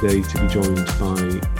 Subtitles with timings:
[0.00, 1.14] today to be joined by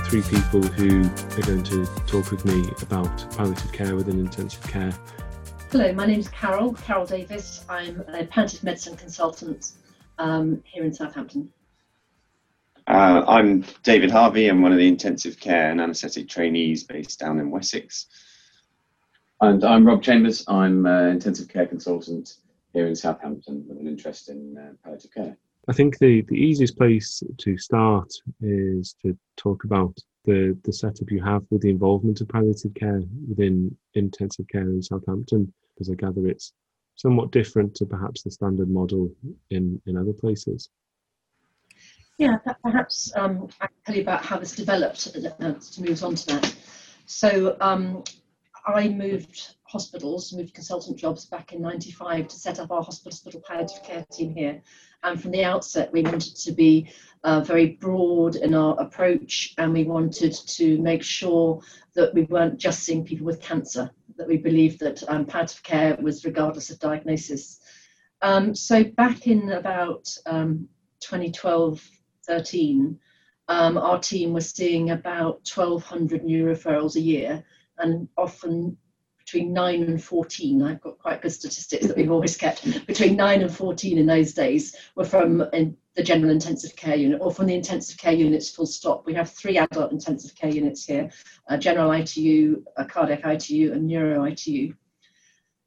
[0.04, 1.02] three people who
[1.36, 4.90] are going to talk with me about palliative care within intensive care.
[5.70, 7.62] Hello, my name is Carol, Carol Davis.
[7.68, 9.72] I'm a palliative medicine consultant
[10.18, 11.52] um, here in Southampton.
[12.86, 14.48] Uh, I'm David Harvey.
[14.48, 18.06] I'm one of the intensive care and anaesthetic trainees based down in Wessex.
[19.42, 20.46] And I'm Rob Chambers.
[20.48, 22.36] I'm an intensive care consultant
[22.72, 25.36] here in Southampton with an interest in uh, palliative care.
[25.68, 28.10] I think the, the easiest place to start
[28.40, 33.02] is to talk about the, the setup you have with the involvement of palliative care
[33.28, 36.52] within intensive care in Southampton, because I gather it's
[36.96, 39.10] somewhat different to perhaps the standard model
[39.50, 40.68] in, in other places.
[42.18, 46.14] Yeah, perhaps um, I can tell you about how this developed uh, to move on
[46.16, 46.54] to that.
[47.06, 48.04] So um,
[48.74, 53.82] I moved hospitals, moved consultant jobs back in 95 to set up our hospital palliative
[53.82, 54.60] care team here.
[55.02, 56.90] And from the outset, we wanted to be
[57.24, 61.60] uh, very broad in our approach and we wanted to make sure
[61.94, 65.96] that we weren't just seeing people with cancer, that we believed that um, palliative care
[66.00, 67.60] was regardless of diagnosis.
[68.22, 70.68] Um, so back in about um,
[71.00, 71.88] 2012
[72.26, 72.98] 13,
[73.48, 77.44] um, our team was seeing about 1,200 new referrals a year
[77.80, 78.76] and often
[79.18, 83.42] between 9 and 14 i've got quite good statistics that we've always kept between 9
[83.42, 87.46] and 14 in those days were from in the general intensive care unit or from
[87.46, 89.04] the intensive care units full stop.
[89.04, 91.10] We have three adult intensive care units here
[91.48, 94.72] a general itu a cardiac itu and neuro itu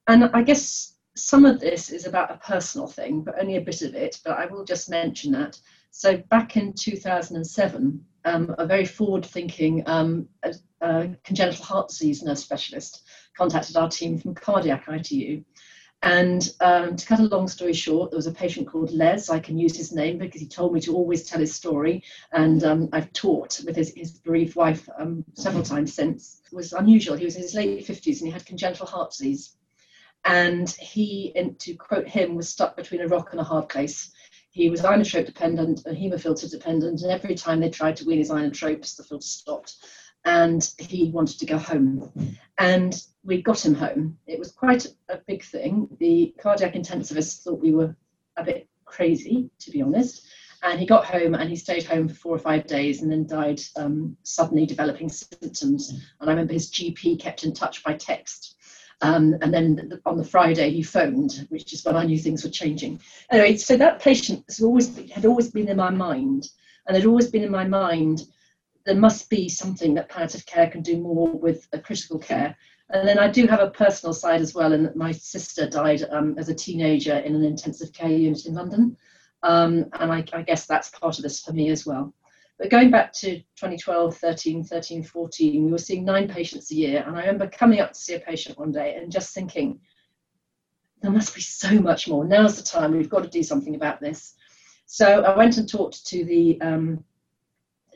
[0.08, 3.82] and i guess some of this is about a personal thing but only a bit
[3.82, 5.60] of it but i will just mention that.
[5.92, 10.28] So back in 2007 um, a very forward-thinking um,
[10.84, 13.04] uh, congenital heart disease nurse specialist
[13.38, 15.44] contacted our team from cardiac ITU.
[16.04, 19.30] And um, to cut a long story short, there was a patient called Les.
[19.30, 22.04] I can use his name because he told me to always tell his story.
[22.34, 26.42] And um, I've taught with his, his bereaved wife um, several times since.
[26.46, 27.16] It was unusual.
[27.16, 29.56] He was in his late 50s and he had congenital heart disease.
[30.26, 34.12] And he, to quote him, was stuck between a rock and a hard place.
[34.52, 37.02] He was inotrope dependent and hemofilter dependent.
[37.02, 39.78] And every time they tried to wean his inotropes, the filter stopped
[40.26, 42.12] and he wanted to go home.
[42.58, 44.18] And we got him home.
[44.28, 45.88] It was quite a big thing.
[46.00, 47.96] The cardiac intensivists thought we were
[48.38, 50.28] a bit crazy, to be honest.
[50.62, 53.28] And he got home and he stayed home for four or five days and then
[53.28, 55.90] died um, suddenly developing symptoms.
[55.90, 58.56] And I remember his GP kept in touch by text.
[59.02, 62.50] Um, and then on the Friday he phoned, which is when I knew things were
[62.50, 63.02] changing.
[63.30, 66.48] Anyway, so that patient has always had always been in my mind,
[66.88, 68.24] and had always been in my mind
[68.86, 72.56] there must be something that palliative care can do more with critical care.
[72.90, 76.36] And then I do have a personal side as well, and my sister died um,
[76.38, 78.98] as a teenager in an intensive care unit in London.
[79.42, 82.14] Um, and I, I, guess that's part of this for me as well.
[82.58, 87.04] But going back to 2012, 13, 13, 14, we were seeing nine patients a year.
[87.06, 89.80] And I remember coming up to see a patient one day and just thinking,
[91.02, 92.26] there must be so much more.
[92.26, 94.36] Now's the time, we've got to do something about this.
[94.86, 97.04] So I went and talked to the um,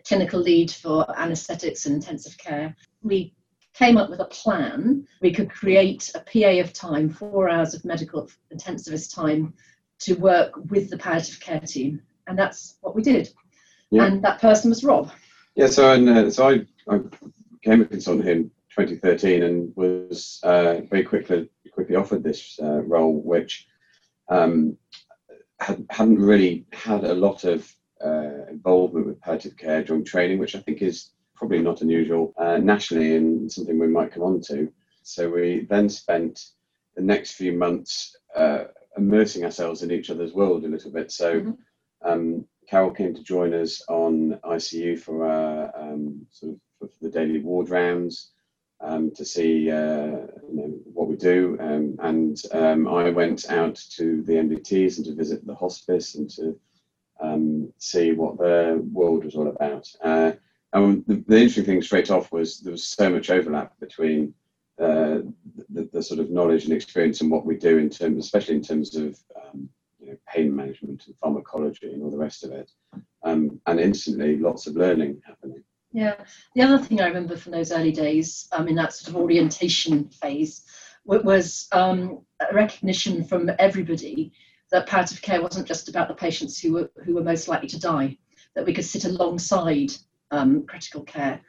[0.08, 3.34] clinical lead for anaesthetics and intensive care, we
[3.74, 5.06] came up with a plan.
[5.22, 9.54] We could create a PA of time, four hours of medical intensivist time
[10.00, 12.02] to work with the palliative care team.
[12.28, 13.30] And that's what we did.
[13.92, 14.06] Yeah.
[14.06, 15.12] And that person was Rob.
[15.56, 17.00] Yeah, so, and, uh, so I, I
[17.52, 18.44] became a consultant in
[18.76, 23.68] 2013 and was uh, very quickly quickly offered this uh, role, which
[24.30, 24.78] um,
[25.60, 27.72] had, hadn't really had a lot of
[28.04, 32.58] uh, involvement with palliative care during training, which I think is probably not unusual uh,
[32.58, 34.72] nationally and something we might come on to.
[35.04, 36.48] So we then spent
[36.96, 38.66] the next few months uh,
[38.98, 41.12] immersing ourselves in each other's world a little bit.
[41.12, 41.52] So mm-hmm.
[42.10, 47.10] um, Carol came to join us on ICU for our um, sort of for the
[47.10, 48.32] daily ward rounds.
[48.80, 51.58] Um, to see uh, you know, what we do.
[51.60, 56.30] Um, and um, I went out to the MDTs and to visit the hospice and
[56.36, 56.60] to
[57.20, 59.88] um, see what the world was all about.
[60.04, 60.34] Uh,
[60.74, 64.34] and the, the, interesting thing straight off was there was so much overlap between
[64.80, 65.20] uh,
[65.70, 68.62] the, the, sort of knowledge and experience and what we do in terms, especially in
[68.62, 69.70] terms of um,
[70.00, 72.72] you know, pain management and pharmacology and all the rest of it.
[73.24, 75.64] Um, and instantly, lots of learning happening.
[75.92, 76.16] Yeah,
[76.54, 80.10] the other thing I remember from those early days, um, in that sort of orientation
[80.10, 80.64] phase,
[81.06, 84.34] was um, a recognition from everybody
[84.72, 87.80] that palliative care wasn't just about the patients who were who were most likely to
[87.80, 88.18] die,
[88.56, 89.92] that we could sit alongside
[90.32, 91.40] um, critical care.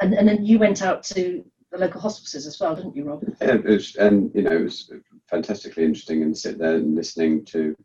[0.00, 3.24] And, and then you went out to the local hospices as well, didn't you, Rob?
[3.40, 4.92] Yeah, it was, and you know, it was
[5.28, 7.76] fantastically interesting and sit there and listening to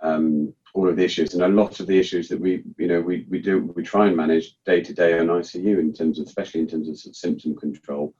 [0.00, 3.00] um, all of the issues and a lot of the issues that we you know
[3.00, 6.26] we, we do we try and manage day to day on ICU in terms of
[6.26, 8.12] especially in terms of, sort of symptom control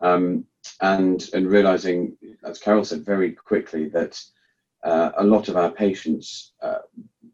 [0.00, 0.44] um,
[0.82, 4.20] and and realizing as Carol said very quickly that
[4.84, 6.78] uh, a lot of our patients uh,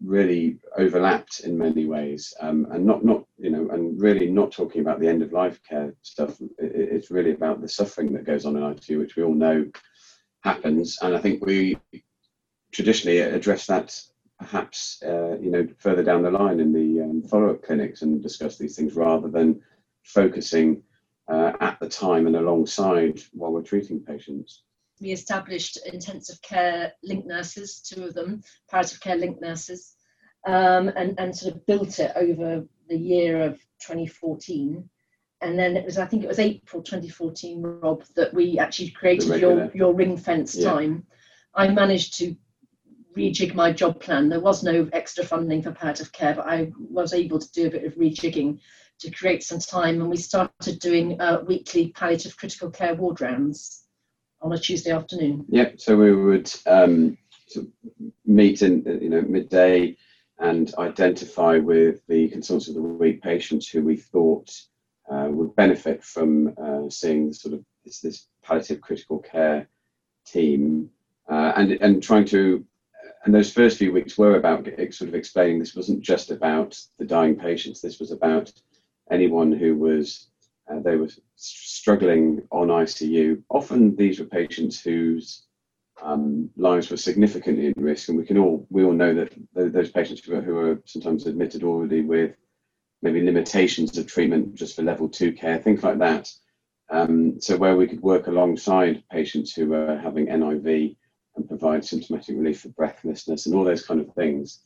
[0.03, 2.33] really overlapped in many ways.
[2.41, 5.61] Um, and not not you know and really not talking about the end of life
[5.69, 9.25] care stuff it, it's really about the suffering that goes on in ICU which we
[9.25, 9.69] all know
[10.43, 10.99] happens.
[11.03, 11.77] And I think we
[12.73, 14.01] traditionally address that
[14.39, 18.57] perhaps uh, you know further down the line in the um, follow-up clinics and discuss
[18.57, 19.61] these things rather than
[20.05, 20.83] focusing
[21.29, 24.63] uh, at the time and alongside while we're treating patients
[25.01, 29.97] we established intensive care link nurses, two of them, palliative care link nurses,
[30.47, 34.89] um, and, and sort of built it over the year of 2014.
[35.43, 39.41] And then it was, I think it was April 2014, Rob, that we actually created
[39.41, 40.71] your, your ring fence yeah.
[40.71, 41.07] time.
[41.55, 42.37] I managed to
[43.17, 44.29] rejig my job plan.
[44.29, 47.71] There was no extra funding for palliative care, but I was able to do a
[47.71, 48.59] bit of rejigging
[49.01, 50.03] to create some time.
[50.03, 53.87] And we started doing uh, weekly palliative critical care ward rounds
[54.43, 55.45] on a Tuesday afternoon.
[55.49, 55.81] Yep.
[55.81, 57.19] So we would um,
[58.25, 59.97] meet in you know midday
[60.39, 64.51] and identify with the consultants of the week patients who we thought
[65.11, 69.69] uh, would benefit from uh, seeing sort of this, this, palliative critical care
[70.25, 70.89] team
[71.29, 72.65] uh, and and trying to
[73.25, 77.05] and those first few weeks were about sort of explaining this wasn't just about the
[77.05, 78.51] dying patients this was about
[79.11, 80.30] anyone who was
[80.71, 83.43] uh, they were struggling on ICU.
[83.49, 85.47] Often these were patients whose
[86.03, 89.91] um, lives were significantly in risk, and we can all we all know that those
[89.91, 92.37] patients who are, who are sometimes admitted already with
[93.03, 96.31] maybe limitations of treatment just for level two care, things like that.
[96.91, 100.97] Um, so where we could work alongside patients who are having NIV
[101.37, 104.61] and provide symptomatic relief for breathlessness and all those kind of things.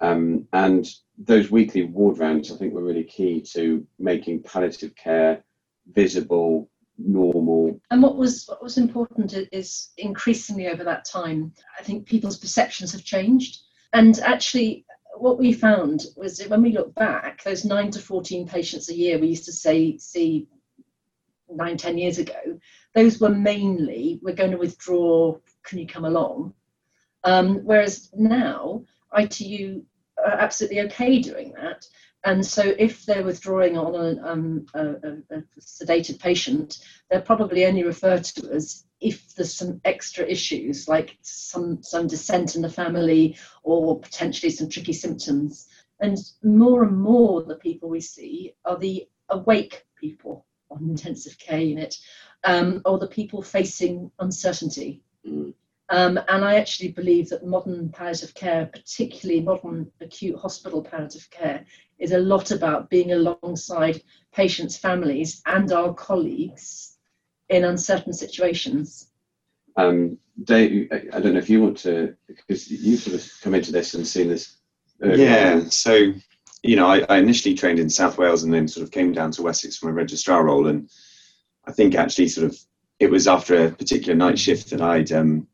[0.00, 0.86] Um, and
[1.18, 5.42] those weekly ward rounds, I think, were really key to making palliative care
[5.94, 7.80] visible, normal.
[7.90, 12.92] And what was what was important is increasingly over that time, I think people's perceptions
[12.92, 13.60] have changed.
[13.92, 14.84] And actually,
[15.16, 18.94] what we found was that when we look back, those nine to fourteen patients a
[18.94, 20.46] year we used to say see
[21.48, 22.58] nine ten years ago,
[22.94, 25.36] those were mainly we're going to withdraw.
[25.62, 26.54] Can you come along?
[27.24, 28.84] Um, whereas now
[29.16, 29.82] ITU
[30.24, 31.86] are absolutely okay doing that.
[32.24, 34.90] And so, if they're withdrawing on a, um, a,
[35.30, 36.78] a, sedated patient,
[37.08, 42.56] they're probably only referred to us if there's some extra issues, like some some dissent
[42.56, 45.68] in the family or potentially some tricky symptoms.
[46.00, 51.60] And more and more, the people we see are the awake people on intensive care
[51.60, 51.98] unit,
[52.44, 55.02] um, or the people facing uncertainty.
[55.26, 55.54] Mm.
[55.90, 61.64] Um, and I actually believe that modern palliative care, particularly modern acute hospital palliative care,
[61.98, 64.00] is a lot about being alongside
[64.32, 66.96] patients' families and our colleagues
[67.48, 69.08] in uncertain situations.
[69.76, 73.72] Um, Dave, I don't know if you want to, because you sort of come into
[73.72, 74.56] this and seen this.
[75.02, 76.12] Yeah, so
[76.62, 79.30] you know, I, I, initially trained in South Wales and then sort of came down
[79.32, 80.90] to Wessex for my registrar role, and
[81.66, 82.58] I think actually sort of
[82.98, 85.48] it was after a particular night shift that I'd um,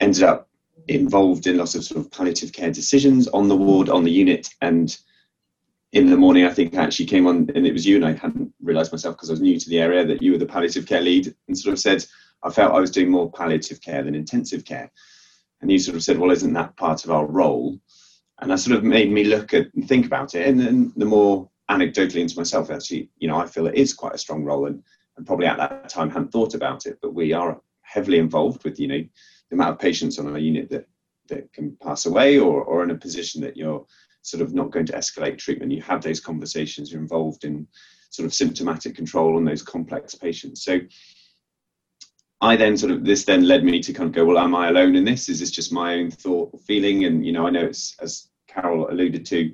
[0.00, 0.48] ended up
[0.88, 4.48] involved in lots of sort of palliative care decisions on the ward, on the unit,
[4.60, 4.98] and
[5.92, 8.12] in the morning, I think I actually came on, and it was you, and I
[8.12, 10.86] hadn't realised myself because I was new to the area that you were the palliative
[10.86, 12.04] care lead, and sort of said
[12.42, 14.90] I felt I was doing more palliative care than intensive care,
[15.60, 17.78] and you sort of said, well, isn't that part of our role?
[18.40, 21.06] And that sort of made me look at and think about it, and then the
[21.06, 24.66] more anecdotally into myself, actually, you know, I feel it is quite a strong role,
[24.66, 24.82] and,
[25.16, 28.78] and probably at that time hadn't thought about it, but we are heavily involved with,
[28.78, 29.02] you know,
[29.50, 30.86] the amount of patients on a unit that
[31.28, 33.84] that can pass away or, or in a position that you're
[34.22, 35.72] sort of not going to escalate treatment.
[35.72, 37.66] You have those conversations, you're involved in
[38.10, 40.64] sort of symptomatic control on those complex patients.
[40.64, 40.80] So
[42.40, 44.68] I then sort of this then led me to kind of go, well, am I
[44.68, 45.28] alone in this?
[45.28, 47.04] Is this just my own thought or feeling?
[47.04, 49.52] And you know, I know it's as Carol alluded to,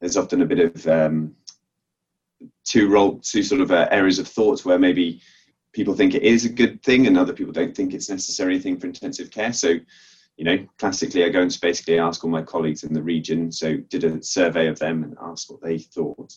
[0.00, 1.34] there's often a bit of um,
[2.64, 5.20] two role two sort of uh, areas of thought where maybe
[5.72, 8.78] people think it is a good thing and other people don't think it's necessary thing
[8.78, 9.52] for intensive care.
[9.52, 9.74] So,
[10.36, 13.52] you know, classically, I go and basically ask all my colleagues in the region.
[13.52, 16.34] So, did a survey of them and asked what they thought.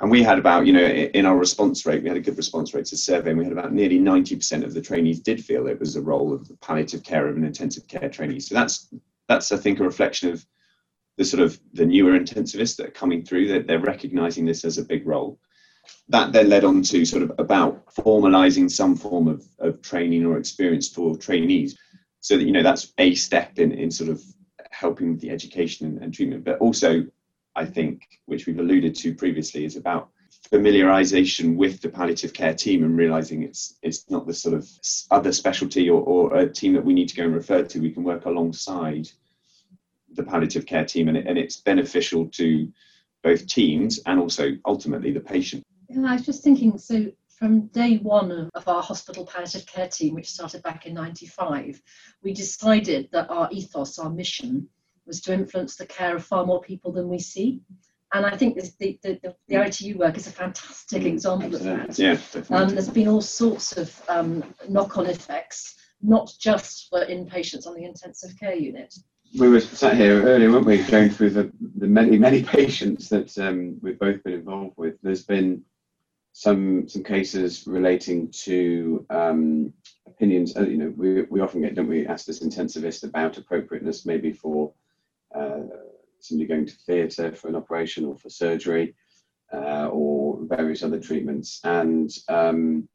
[0.00, 2.74] And we had about, you know, in our response rate, we had a good response
[2.74, 5.78] rate to survey, and we had about nearly 90% of the trainees did feel it
[5.78, 8.40] was a role of the palliative care of an intensive care trainee.
[8.40, 8.92] So that's
[9.28, 10.44] that's I think a reflection of
[11.16, 14.78] the sort of the newer intensivists that are coming through that they're recognizing this as
[14.78, 15.38] a big role
[16.08, 20.38] that then led on to sort of about formalizing some form of, of training or
[20.38, 21.78] experience for trainees
[22.20, 24.22] so that you know that's a step in, in sort of
[24.70, 27.04] helping with the education and, and treatment, but also
[27.56, 30.08] I think, which we've alluded to previously, is about
[30.50, 34.68] familiarization with the palliative care team and realizing it's it's not the sort of
[35.10, 37.80] other specialty or, or a team that we need to go and refer to.
[37.80, 39.08] We can work alongside
[40.12, 42.72] the palliative care team, and, it, and it's beneficial to
[43.22, 45.64] both teams and also ultimately the patient.
[46.02, 46.78] I was just thinking.
[46.78, 47.06] So
[47.38, 51.80] from day one of our hospital palliative care team, which started back in '95,
[52.22, 54.68] we decided that our ethos, our mission,
[55.06, 57.60] was to influence the care of far more people than we see.
[58.12, 61.52] And I think this, the, the, the, the ITU work is a fantastic mm, example
[61.52, 61.82] Absolutely.
[61.82, 62.48] of that.
[62.50, 67.66] Yeah, um, there's been all sorts of um, knock on effects, not just for inpatients
[67.66, 68.94] on the intensive care unit.
[69.36, 73.36] We were sat here earlier, weren't we, going through the, the many, many patients that
[73.38, 74.94] um, we've both been involved with.
[75.02, 75.64] There's been
[76.34, 79.72] some some cases relating to um,
[80.06, 80.56] opinions.
[80.56, 84.32] Uh, you know, we, we often get, don't we, asked as intensivists about appropriateness maybe
[84.32, 84.72] for
[85.32, 85.60] uh,
[86.18, 88.96] somebody going to theatre for an operation or for surgery
[89.52, 91.60] uh, or various other treatments.
[91.62, 92.88] And um,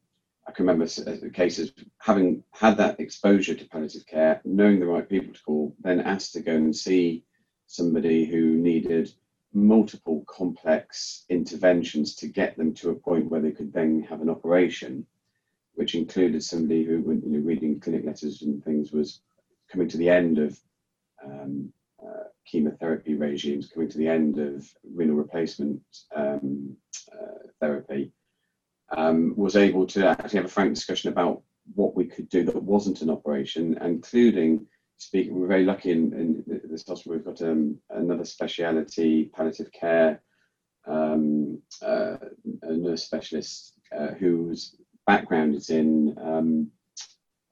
[0.46, 5.08] I can remember uh, cases having had that exposure to palliative care, knowing the right
[5.08, 7.24] people to call, then asked to go and see
[7.68, 9.14] somebody who needed
[9.54, 14.30] multiple complex interventions to get them to a point where they could then have an
[14.30, 15.06] operation,
[15.74, 19.22] which included somebody who, you know, reading clinic letters and things, was
[19.72, 20.60] coming to the end of
[21.24, 21.72] um,
[22.04, 25.82] uh, chemotherapy regimes, coming to the end of renal replacement
[26.16, 26.76] um,
[27.12, 28.12] uh, therapy,
[28.96, 31.42] um, was able to actually have a frank discussion about
[31.76, 34.66] what we could do that wasn't an operation, including
[35.00, 35.40] speaking.
[35.40, 37.14] We're very lucky in, in this hospital.
[37.14, 40.22] We've got um, another speciality, palliative care,
[40.86, 42.18] um, uh,
[42.64, 44.76] nurse specialist uh, whose
[45.08, 46.72] background is in um,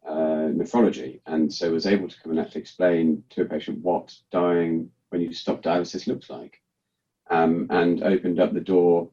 [0.07, 4.13] uh, nephrology, and so was able to come and actually explain to a patient what
[4.31, 6.61] dying when you stop dialysis looks like,
[7.29, 9.09] um, and opened up the door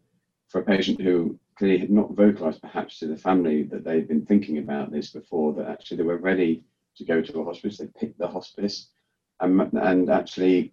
[0.48, 4.26] for a patient who clearly had not vocalized perhaps to the family that they'd been
[4.26, 6.64] thinking about this before, that actually they were ready
[6.96, 7.78] to go to a hospice.
[7.78, 8.88] They picked the hospice,
[9.40, 10.72] um, and actually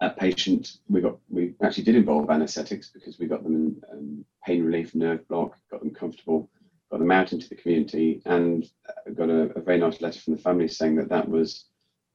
[0.00, 4.24] a patient we got we actually did involve anaesthetics because we got them in um,
[4.44, 6.50] pain relief, nerve block, got them comfortable
[6.90, 8.70] got them out into the community, and
[9.14, 11.66] got a, a very nice letter from the family saying that that was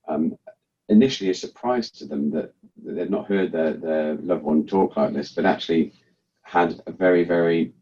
[0.08, 0.38] um,
[0.90, 4.96] initially a surprise to them that, that they'd not heard their, their loved one talk
[4.96, 5.94] like this, but actually
[6.44, 7.74] had a very, very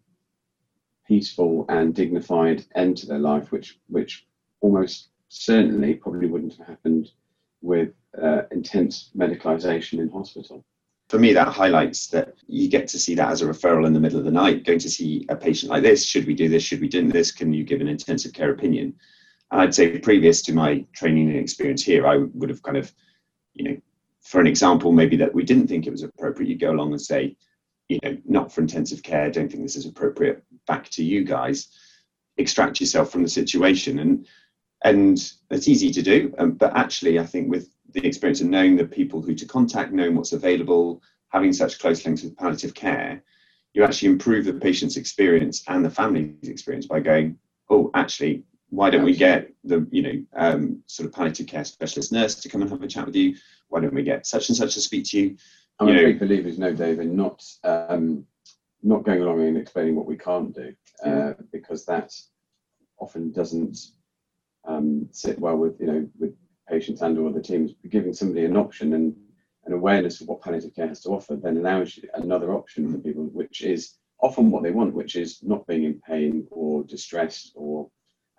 [1.08, 4.26] peaceful and dignified end to their life, which which
[4.62, 7.10] almost certainly probably wouldn't have happened
[7.62, 10.66] with uh, intense medicalisation in hospital
[11.10, 14.00] for me, that highlights that you get to see that as a referral in the
[14.00, 16.06] middle of the night, going to see a patient like this.
[16.06, 16.62] Should we do this?
[16.62, 17.32] Should we do this?
[17.32, 18.94] Can you give an intensive care opinion?
[19.52, 22.94] And I'd say previous to my training and experience here, I would have kind of,
[23.56, 23.78] you know,
[24.22, 27.02] for an example, maybe that we didn't think it was appropriate, you go along and
[27.02, 27.36] say,
[27.88, 31.70] you know, not for intensive care, don't think this is appropriate, back to you guys,
[32.38, 33.98] extract yourself from the situation.
[33.98, 34.28] And
[34.84, 35.18] and
[35.50, 38.86] it's easy to do, um, but actually, I think with the experience of knowing the
[38.86, 43.22] people who to contact, knowing what's available, having such close links with palliative care,
[43.74, 47.38] you actually improve the patient's experience and the family's experience by going,
[47.70, 52.12] oh, actually, why don't we get the you know um, sort of palliative care specialist
[52.12, 53.36] nurse to come and have a chat with you?
[53.68, 55.38] Why don't we get such and such to speak to you?
[55.80, 58.26] I'm you a big believer, no, David, not um,
[58.84, 62.14] not going along and explaining what we can't do, uh, because that
[63.00, 63.78] often doesn't
[64.68, 66.34] um, sit well with you know with
[66.70, 69.16] patients and or the teams, giving somebody an option and
[69.66, 72.98] an awareness of what palliative care has to offer, then allows you another option for
[73.00, 77.52] people, which is often what they want, which is not being in pain or distressed
[77.56, 77.90] or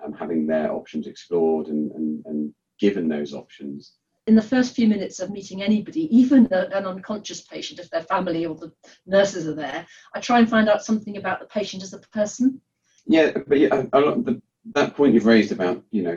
[0.05, 3.95] um, having their options explored and, and, and given those options.
[4.27, 8.47] In the first few minutes of meeting anybody, even an unconscious patient, if their family
[8.47, 8.73] or the
[9.07, 12.61] nurses are there, I try and find out something about the patient as a person.
[13.07, 14.41] Yeah, but yeah, a lot, the,
[14.75, 16.17] that point you've raised about you know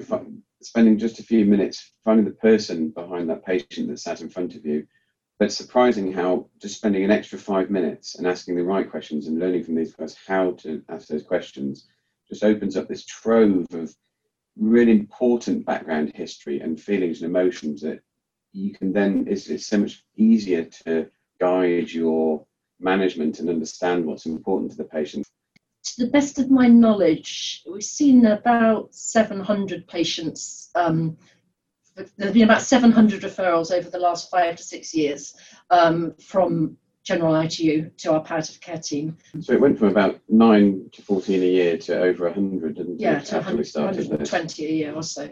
[0.61, 4.55] spending just a few minutes finding the person behind that patient that sat in front
[4.55, 4.87] of you.
[5.39, 9.39] But surprising how just spending an extra five minutes and asking the right questions and
[9.39, 11.87] learning from these guys how to ask those questions
[12.29, 13.93] just opens up this trove of
[14.57, 17.99] really important background history and feelings and emotions that
[18.53, 21.09] you can then it's, it's so much easier to
[21.39, 22.45] guide your
[22.79, 25.27] management and understand what's important to the patient
[25.83, 30.69] to the best of my knowledge, we've seen about 700 patients.
[30.75, 31.17] Um,
[31.95, 35.35] there have been about 700 referrals over the last five to six years
[35.69, 39.17] um, from general ITU to our palliative care team.
[39.41, 43.19] So it went from about nine to 14 a year to over 100, didn't Yeah,
[43.19, 43.25] it?
[43.25, 44.31] to after we started this?
[44.31, 45.29] 120 a year or so.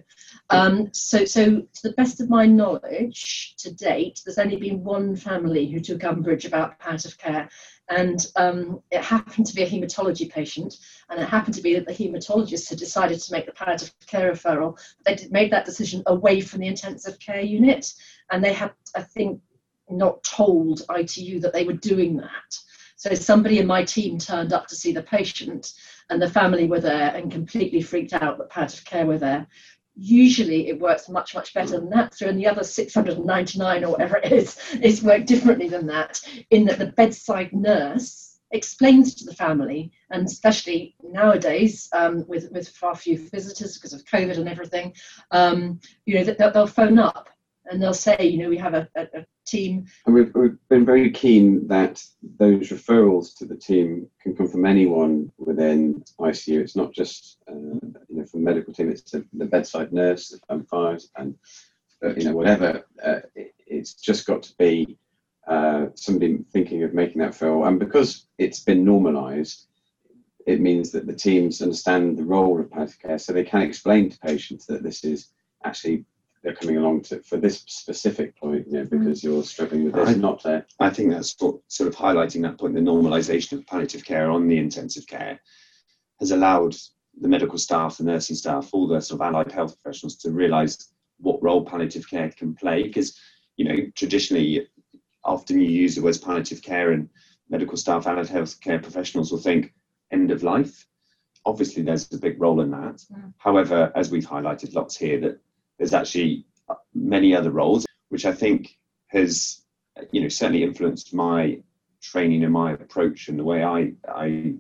[0.50, 5.16] Um, so, so to the best of my knowledge, to date, there's only been one
[5.16, 7.50] family who took umbrage about palliative care,
[7.90, 10.76] and um, it happened to be a haematology patient,
[11.10, 14.32] and it happened to be that the haematologist had decided to make the palliative care
[14.32, 14.78] referral.
[15.06, 17.94] They did, made that decision away from the intensive care unit,
[18.32, 19.42] and they had, I think,
[19.92, 22.58] not told ITU that they were doing that.
[22.96, 25.74] So somebody in my team turned up to see the patient,
[26.12, 29.48] and the family were there and completely freaked out that palliative care were there.
[29.96, 32.14] Usually it works much, much better than that.
[32.14, 36.22] So in the other 699 or whatever it is, it's worked differently than that,
[36.52, 42.70] in that the bedside nurse explains to the family, and especially nowadays um, with, with
[42.70, 44.94] far few visitors because of COVID and everything,
[45.32, 47.30] um, you know, that they'll, they'll phone up
[47.70, 49.86] and they'll say, you know, we have a, a, a team.
[50.06, 52.04] And we've, we've been very keen that
[52.40, 56.60] those referrals to the team can come from anyone within ICU.
[56.60, 58.90] It's not just uh, you know from medical team.
[58.90, 61.36] It's the, bedside nurse, the home fires, and
[62.04, 62.86] uh, you know whatever.
[63.04, 64.98] Uh, it, it's just got to be
[65.48, 67.68] uh, somebody thinking of making that referral.
[67.68, 69.68] And because it's been normalised,
[70.48, 74.10] it means that the teams understand the role of palliative care, so they can explain
[74.10, 75.30] to patients that this is
[75.64, 76.06] actually
[76.44, 80.10] they're coming along to for this specific point, you know, because you're struggling with this,
[80.10, 80.66] I- not there.
[80.80, 84.48] I think that's what, sort of highlighting that point, the normalisation of palliative care on
[84.48, 85.40] the intensive care
[86.20, 86.76] has allowed
[87.20, 90.92] the medical staff, the nursing staff, all the sort of allied health professionals to realise
[91.20, 92.84] what role palliative care can play.
[92.84, 93.20] Because,
[93.58, 94.68] you know, traditionally,
[95.24, 97.10] often you use the words palliative care and
[97.50, 99.74] medical staff, allied health care professionals will think
[100.12, 100.88] end of life.
[101.46, 103.04] Obviously, there's a big role in that.
[103.12, 103.34] Mm.
[103.38, 105.40] However, as we've highlighted lots here, that
[105.82, 106.46] there's actually
[106.94, 109.64] many other roles, which I think has,
[110.12, 111.58] you know, certainly influenced my
[112.04, 114.54] training and my approach and the way I I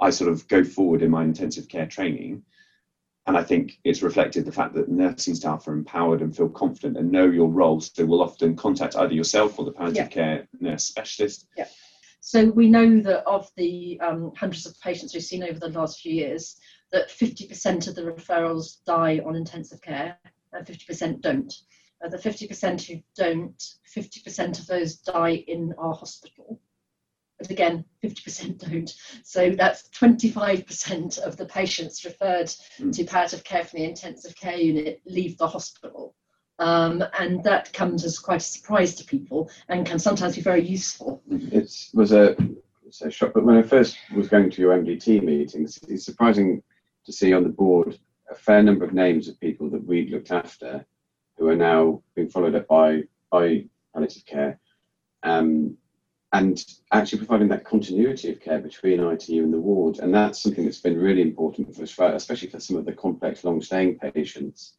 [0.00, 2.42] I sort of go forward in my intensive care training.
[3.28, 6.96] And I think it's reflected the fact that nursing staff are empowered and feel confident
[6.96, 7.80] and know your role.
[7.80, 10.08] So will often contact either yourself or the palliative Yeah.
[10.08, 11.46] care nurse specialist.
[11.56, 11.68] Yeah.
[12.20, 16.00] So we know that of the um, hundreds of patients we've seen over the last
[16.00, 16.56] few years,
[16.92, 20.18] that 50% of the referrals die on intensive care
[20.52, 21.52] and 50% don't.
[22.04, 23.64] Uh, the 50% who don't,
[23.96, 26.60] 50% of those die in our hospital.
[27.38, 28.92] But again, 50% don't.
[29.24, 32.94] So that's 25% of the patients referred Mm.
[32.94, 36.14] to palliative care from the intensive care unit leave the hospital.
[36.58, 40.62] Um, and that comes as quite a surprise to people and can sometimes be very
[40.64, 41.22] useful.
[41.30, 42.36] It was a,
[43.00, 46.62] a shock, but when I first was going to your MDT meetings, it's surprising
[47.04, 47.98] to see on the board
[48.30, 50.84] a fair number of names of people that we'd looked after
[51.36, 54.58] who are now being followed up by, by palliative care.
[55.22, 55.76] Um,
[56.32, 59.98] and actually providing that continuity of care between ITU and the ward.
[59.98, 63.44] And that's something that's been really important for us, especially for some of the complex,
[63.44, 64.74] long staying patients.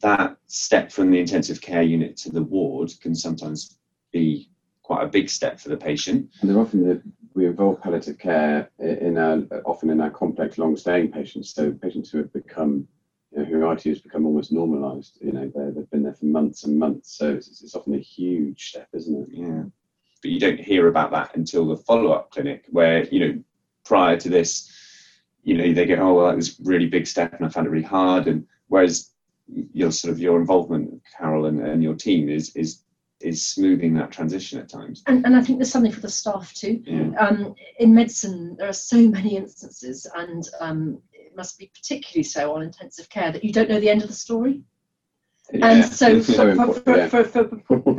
[0.00, 3.78] That step from the intensive care unit to the ward can sometimes
[4.12, 4.50] be
[4.82, 6.30] quite a big step for the patient.
[6.40, 7.02] And they're often the,
[7.34, 11.52] we involve palliative care in our often in our complex, long-staying patients.
[11.52, 12.86] So patients who have become,
[13.32, 15.18] you know, who ITU has become almost normalised.
[15.20, 17.16] You know, they've been there for months and months.
[17.18, 19.28] So it's, it's often a huge step, isn't it?
[19.32, 19.64] Yeah.
[20.22, 23.42] But you don't hear about that until the follow up clinic, where, you know,
[23.84, 24.72] prior to this,
[25.42, 27.70] you know, they go, oh, well, that was really big step and I found it
[27.70, 28.28] really hard.
[28.28, 29.10] And whereas
[29.48, 32.83] your sort of your involvement, Carol, and, and your team is, is,
[33.24, 35.02] is smoothing that transition at times.
[35.06, 36.82] And, and I think there's something for the staff too.
[36.84, 37.10] Yeah.
[37.18, 42.54] Um, in medicine, there are so many instances, and um, it must be particularly so
[42.54, 44.62] on intensive care, that you don't know the end of the story.
[45.52, 45.66] Yeah.
[45.66, 47.44] And so, for, for, for,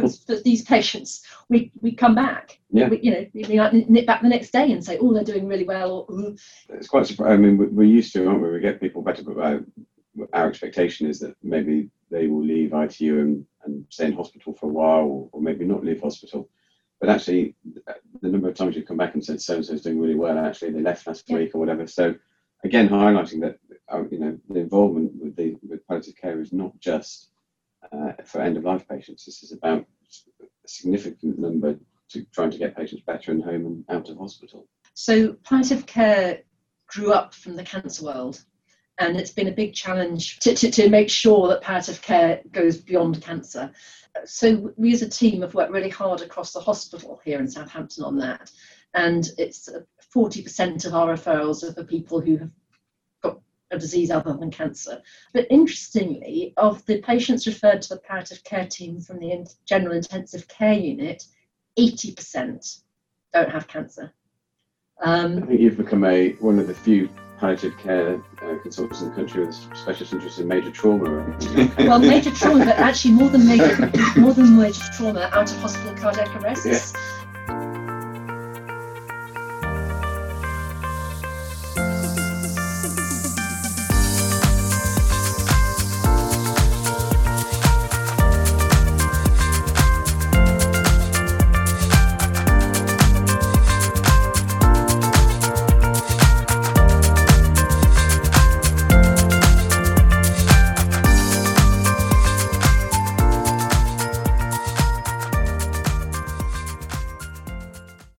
[0.10, 2.60] for, these patients, we, we come back.
[2.72, 2.90] Yeah.
[2.90, 5.48] We, you know, we might nip back the next day and say, oh, they're doing
[5.48, 6.08] really well.
[6.10, 6.34] Or,
[6.70, 7.34] It's quite surprising.
[7.34, 8.50] I mean, we- we're used to, aren't we?
[8.50, 9.64] We get people better, but
[10.34, 14.70] our, expectation is that maybe they will leave ITU and, and stay in hospital for
[14.70, 16.50] a while, or, or maybe not leave hospital.
[17.00, 17.56] But actually,
[18.22, 20.16] the number of times you've come back and said so and so is doing really
[20.16, 21.38] well, actually they left last Yeah.
[21.38, 21.86] week or whatever.
[21.88, 22.16] So,
[22.64, 23.58] again, highlighting that
[23.92, 27.30] uh, you know the involvement with the with palliative care is not just
[27.92, 29.26] uh, for end of life patients.
[29.26, 29.86] This is about
[30.42, 31.78] a significant number
[32.10, 34.68] to trying to get patients better in home and out of hospital.
[34.94, 36.42] So palliative care
[36.88, 38.44] grew up from the cancer world,
[38.98, 42.78] and it's been a big challenge to, to, to make sure that palliative care goes
[42.78, 43.72] beyond cancer.
[44.24, 48.06] So we as a team have worked really hard across the hospital here in Southampton
[48.06, 48.50] on that,
[48.94, 49.82] and it's uh,
[50.16, 52.52] 40% of our referrals are for people who have
[53.22, 55.02] got a disease other than cancer.
[55.34, 60.48] But interestingly, of the patients referred to the palliative care team from the general intensive
[60.48, 61.26] care unit,
[61.78, 62.80] 80%
[63.34, 64.14] don't have cancer.
[65.04, 69.10] I Um, think you've become a one of the few palliative care uh, consultants in
[69.10, 71.38] the country with specialist interest in major trauma.
[71.80, 75.94] well, major trauma, but actually more than major, more than major trauma, out of hospital
[75.96, 76.94] cardiac arrests.